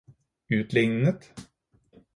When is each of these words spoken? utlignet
utlignet 0.49 1.19